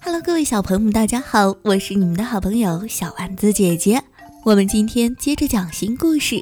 [0.00, 4.04] Hello，各位小朋友们，大家好，我是你们的好朋友小丸子姐姐。
[4.44, 6.40] 我们今天接着讲新故事，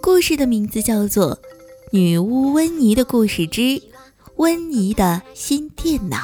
[0.00, 1.36] 故事的名字叫做
[1.92, 3.82] 《女巫温妮的故事之
[4.36, 6.18] 温妮的新电脑》。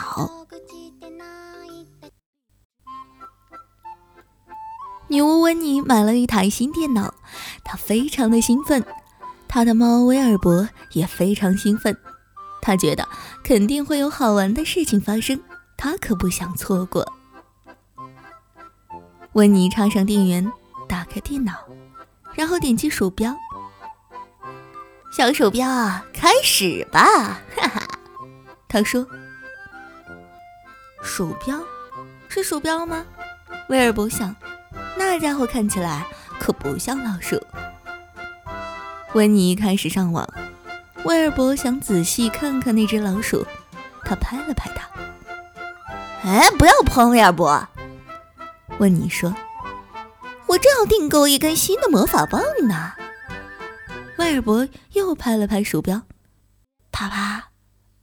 [5.09, 7.15] 女巫温妮买了一台新电脑，
[7.65, 8.85] 她非常的兴奋，
[9.49, 11.97] 他的猫威尔伯也非常兴奋，
[12.61, 13.09] 他觉得
[13.43, 15.41] 肯定会有好玩的事情发生。
[15.77, 17.11] 他可不想错过。
[19.33, 20.53] 温妮插上电源，
[20.89, 21.53] 打开电脑，
[22.35, 23.35] 然后点击鼠标。
[25.13, 27.41] 小鼠标啊，开始吧！
[27.57, 27.87] 哈哈，
[28.69, 29.07] 他说。
[31.01, 31.59] 鼠标
[32.29, 33.05] 是鼠标吗？
[33.69, 34.35] 威尔伯想，
[34.99, 36.05] 那家伙看起来
[36.41, 37.41] 可不像老鼠。
[39.15, 40.29] 温妮开始上网，
[41.05, 43.47] 威尔伯想仔细看看那只老鼠，
[44.05, 44.89] 他拍了拍它。
[46.23, 47.67] 哎，不要碰威尔伯！
[48.79, 49.35] 温妮说
[50.47, 52.93] ：“我正要订购一根新的魔法棒呢。”
[54.19, 56.03] 威尔伯又拍了拍鼠标，
[56.93, 57.49] 啪啪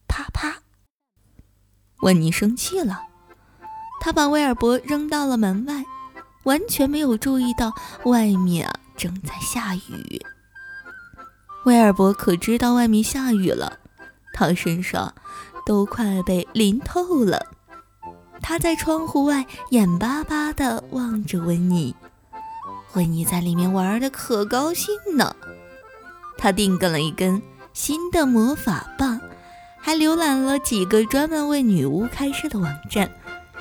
[0.07, 0.55] 啪啪。
[2.01, 3.03] 温妮生气了，
[4.01, 5.83] 他把威尔伯扔到了门外，
[6.43, 7.71] 完全没有注意到
[8.05, 10.25] 外面啊正在下雨。
[11.65, 13.79] 威尔伯可知道外面下雨了，
[14.33, 15.13] 他身上
[15.65, 17.47] 都快被淋透了。
[18.41, 21.95] 他在窗户外眼巴巴地望着温妮，
[22.93, 25.35] 温妮在里面玩的可高兴呢。
[26.37, 27.41] 他订购了一根
[27.73, 29.19] 新的魔法棒，
[29.79, 33.09] 还浏览了几个专门为女巫开设的网站，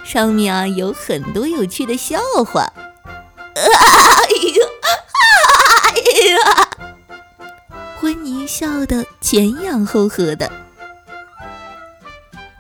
[0.05, 2.71] 上面啊有很多有趣的笑话。
[3.55, 3.63] 哎
[8.57, 10.49] 笑得前仰后合的，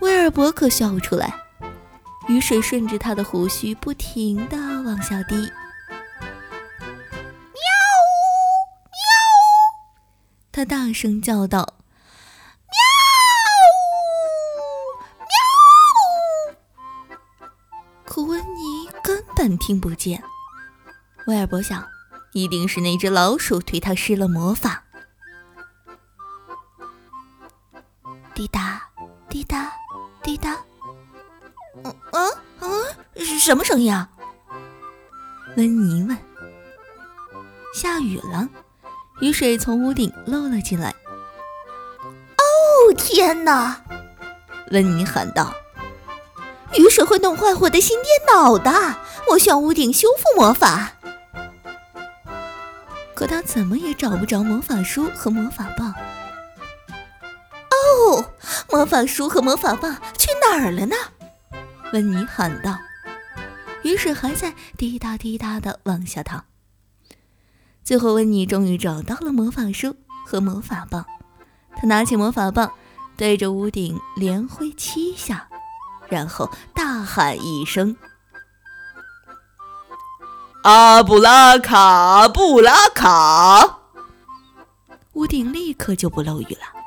[0.00, 1.32] 威尔伯可笑不出来。
[2.26, 5.36] 雨水顺着他的胡须不停地往下滴。
[5.36, 5.52] 喵呜
[8.90, 8.98] 喵
[9.38, 9.38] 呜！
[10.50, 11.60] 他大声叫道
[12.66, 12.76] ：“喵
[14.58, 14.66] 呜
[15.20, 15.28] 喵
[17.12, 17.14] 呜！”
[18.04, 20.20] 可温妮根本听不见。
[21.28, 21.86] 威尔伯想，
[22.32, 24.83] 一定是那只老鼠对他施了魔法。
[28.34, 28.82] 滴答
[29.28, 29.72] 滴答
[30.22, 30.58] 滴答。
[31.84, 32.84] 嗯嗯嗯，
[33.38, 34.08] 什么声音啊？
[35.56, 36.18] 温妮问。
[37.74, 38.48] 下雨了，
[39.20, 40.90] 雨水从屋顶漏了进来。
[40.90, 43.80] 哦天哪！
[44.72, 45.54] 温妮喊道
[46.76, 48.96] ：“雨水会弄坏我的新电脑的，
[49.30, 50.90] 我需要屋顶修复魔法。”
[53.14, 55.94] 可他怎么也找不着魔法书和魔法棒。
[57.94, 58.32] 哦，
[58.70, 60.96] 魔法书和魔法棒去哪儿了呢？
[61.92, 62.76] 温妮喊道
[63.82, 66.44] ：“雨水还在滴答滴答的往下淌。”
[67.84, 69.96] 最后，温妮终于找到了魔法书
[70.26, 71.06] 和魔法棒。
[71.76, 72.72] 他拿起魔法棒，
[73.16, 75.48] 对着屋顶连挥七下，
[76.08, 77.96] 然后大喊一声
[80.64, 83.80] ：“阿布拉卡布拉卡！”
[85.14, 86.83] 屋顶立刻就不漏雨了。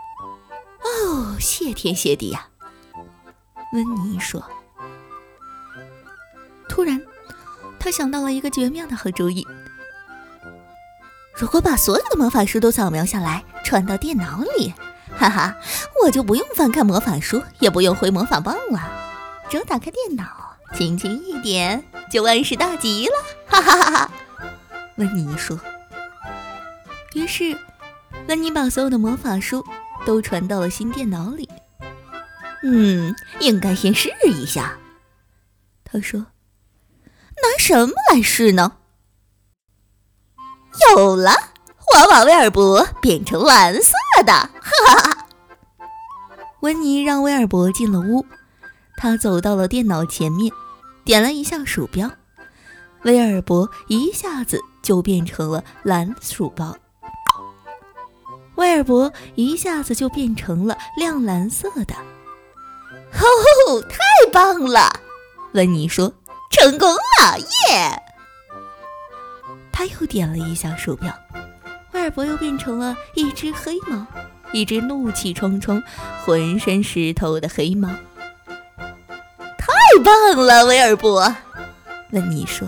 [0.88, 2.48] 哦，谢天谢地呀！
[3.74, 4.42] 温妮说。
[6.70, 7.02] 突然，
[7.80, 9.46] 他想到了一个绝妙的好主意。
[11.36, 14.74] 如果把所有的魔法书都扫描下来，传到电脑里，
[15.18, 15.56] 哈哈，
[16.04, 18.82] 我就不用翻看魔法书，也不用挥魔法棒了。
[19.50, 23.14] 只要打开电脑，轻轻一点，就万事大吉了。
[23.48, 24.12] 哈哈哈哈！
[24.96, 25.60] 温妮说。
[27.14, 27.58] 于是，
[28.28, 29.66] 温妮把所有的魔法书
[30.08, 31.50] 都传到了新电脑里。
[32.64, 34.78] 嗯，应该先试一下。
[35.84, 36.28] 他说。
[37.40, 38.78] 拿什么来试呢？
[40.96, 41.32] 有了，
[41.94, 43.94] 我把威尔伯变成蓝色
[44.26, 44.32] 的！
[44.32, 44.50] 哈
[44.88, 45.28] 哈哈。
[46.62, 48.26] 温妮让威尔伯进了屋，
[48.96, 50.52] 他走到了电脑前面，
[51.04, 52.10] 点了一下鼠标，
[53.04, 56.76] 威尔伯一下子就变成了蓝鼠标。
[58.58, 61.96] 威尔伯一下子就变成了亮蓝色的。
[63.14, 63.98] 哦，太
[64.32, 65.00] 棒了！
[65.54, 66.14] 温妮说。
[66.50, 68.02] 成功了，耶！
[69.72, 71.14] 他又点了一下鼠标，
[71.92, 74.04] 威尔伯又变成了一只黑猫，
[74.54, 75.84] 一只怒气冲冲、
[76.26, 77.90] 浑身湿透的黑猫。
[79.58, 79.68] 太
[80.04, 81.36] 棒了，威尔伯！
[82.12, 82.68] 温妮说：“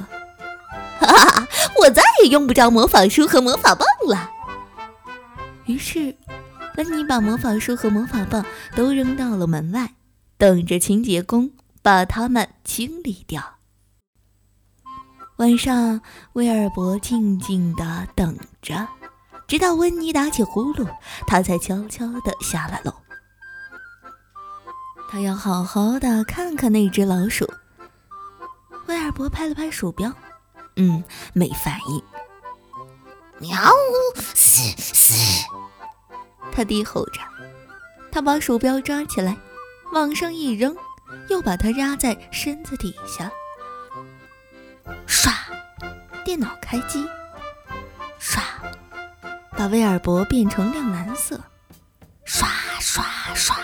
[0.99, 1.47] 哈哈，
[1.81, 4.29] 我再也用不着魔法书和魔法棒了。”
[5.69, 6.15] 于是，
[6.77, 8.43] 温妮把魔法书和魔法棒
[8.75, 9.93] 都扔到了门外，
[10.35, 11.51] 等着清洁工
[11.83, 13.59] 把它们清理掉。
[15.37, 16.01] 晚上，
[16.33, 18.87] 威尔伯静静地等着，
[19.47, 20.89] 直到温妮打起呼噜，
[21.27, 22.91] 他才悄悄地下了楼。
[25.11, 27.47] 他要好好的看看那只老鼠。
[28.87, 30.11] 威尔伯拍了拍鼠标，
[30.77, 32.03] 嗯，没反应。
[33.39, 33.71] 喵，
[34.33, 35.45] 嘶嘶。
[36.51, 37.19] 他低吼着，
[38.11, 39.37] 他把鼠标抓起来，
[39.93, 40.75] 往上一扔，
[41.29, 43.31] 又把它压在身子底下。
[45.07, 45.31] 唰，
[46.23, 47.07] 电脑开机。
[48.19, 48.41] 唰，
[49.57, 51.39] 把威尔伯变成亮蓝色。
[52.25, 52.47] 刷
[52.79, 53.03] 刷
[53.33, 53.55] 刷。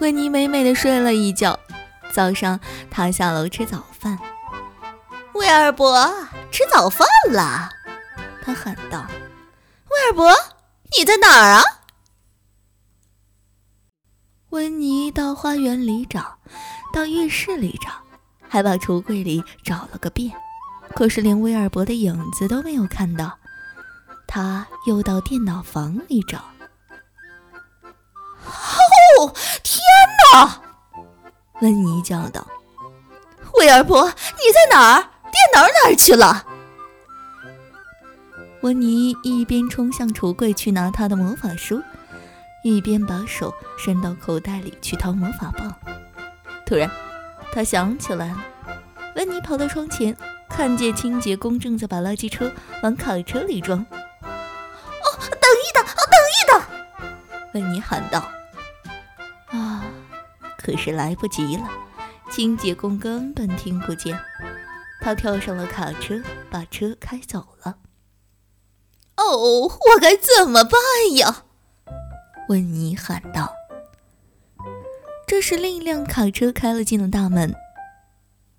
[0.00, 1.58] 温妮美美的睡了一觉，
[2.12, 4.18] 早上他下楼吃早饭。
[5.34, 6.08] 威尔伯，
[6.52, 7.70] 吃早饭了，
[8.44, 9.04] 他喊道。
[10.08, 10.32] 威尔伯，
[10.96, 11.62] 你在哪儿啊？
[14.48, 16.38] 温妮到花园里找，
[16.94, 17.90] 到浴室里找，
[18.48, 20.34] 还把橱柜里找了个遍，
[20.94, 23.38] 可是连威尔伯的影子都没有看到。
[24.26, 26.38] 他又到电脑房里找。
[29.18, 29.82] 哦，天
[30.32, 30.62] 哪！
[31.60, 32.46] 温妮叫道
[33.60, 35.02] ：“威尔伯，你在哪儿？
[35.24, 36.46] 电脑哪儿去了？”
[38.62, 41.80] 温妮一边冲向橱柜去拿他的魔法书，
[42.64, 45.72] 一边把手伸到口袋里去掏魔法棒。
[46.66, 46.90] 突然，
[47.52, 48.44] 他想起来了。
[49.14, 50.16] 温妮跑到窗前，
[50.48, 52.52] 看见清洁工正在把垃圾车
[52.82, 53.78] 往卡车里装。
[54.20, 56.62] “哦，等一等，哦，等一等！”
[57.54, 58.28] 温妮喊道。
[59.50, 59.84] 啊，
[60.58, 61.68] 可是来不及了，
[62.28, 64.18] 清洁工根本听不见。
[65.00, 66.20] 他跳上了卡车，
[66.50, 67.76] 把车开走了。
[69.30, 70.80] 哦，我该怎么办
[71.16, 71.44] 呀？
[72.48, 73.54] 温妮喊道。
[75.26, 77.54] 这时，另一辆卡车开了进了大门。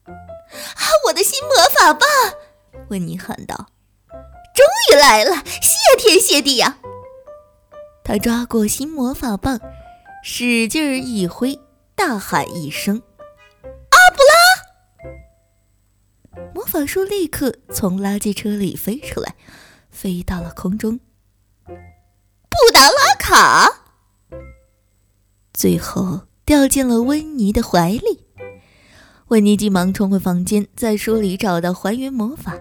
[0.06, 2.08] 啊，我的新魔法棒！
[2.90, 3.70] 温妮喊道
[4.54, 6.78] ：“终于来了，谢天谢地呀！”
[8.06, 9.60] 他抓过新魔法棒，
[10.24, 11.60] 使劲儿一挥，
[11.96, 13.02] 大喊一声
[13.64, 14.34] ：“阿布拉！”
[16.54, 19.36] 魔法书立刻从垃圾车里飞出来。
[20.02, 20.98] 飞到了空中，
[21.66, 23.70] 布达拉卡，
[25.54, 28.26] 最后掉进了温妮的怀里。
[29.28, 32.58] 温妮急忙冲回房间，在书里找到还原魔法。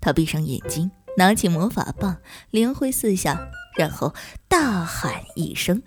[0.00, 2.16] 他闭上眼睛，拿起魔法棒，
[2.50, 3.38] 连挥四下，
[3.76, 4.12] 然后
[4.48, 5.80] 大喊一声：“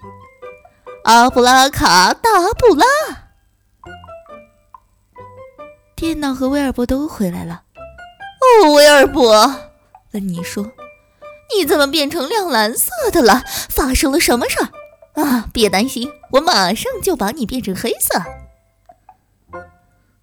[1.04, 2.86] 阿布拉卡达布拉！”
[5.94, 7.66] 电脑和威尔伯都回来了。
[8.64, 9.54] 哦，威尔伯。
[10.14, 10.72] 温妮说
[11.54, 13.44] ：“你怎么变成亮蓝色的了？
[13.70, 15.22] 发生了什么事儿？
[15.22, 18.22] 啊，别担心，我马上就把你变成黑色。”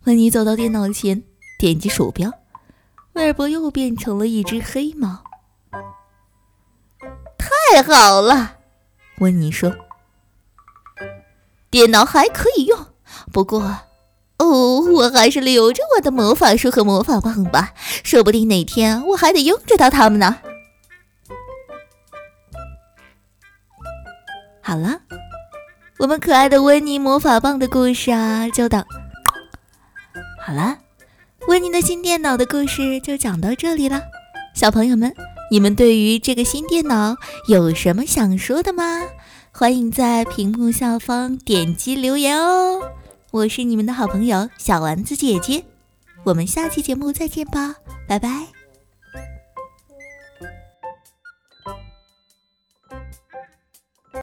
[0.05, 1.23] 温妮走到电脑前，
[1.59, 2.33] 点击鼠标，
[3.13, 5.23] 威尔伯又变成了一只黑猫。
[7.39, 8.57] 太好了，
[9.19, 9.75] 温妮说
[11.71, 12.87] ：“电脑还可以用，
[13.33, 13.61] 不过……”
[14.39, 20.39] 哦，我还是留着我的魔法书和魔法棒吧，说不定哪天我还得用着到它们呢。
[24.63, 25.01] 好了，
[25.99, 28.85] 我们可爱的温妮魔法棒的故事啊，就到
[30.41, 30.79] 好了。
[31.49, 34.01] 温妮的新电脑的故事就讲到这里了。
[34.55, 35.13] 小朋友们，
[35.51, 37.17] 你们对于这个新电脑
[37.49, 39.03] 有什么想说的吗？
[39.51, 42.81] 欢迎在屏幕下方点击留言哦。
[43.33, 45.65] 我是你们的好朋友小丸子姐姐，
[46.25, 47.75] 我们下期节目再见吧，
[48.07, 48.62] 拜拜。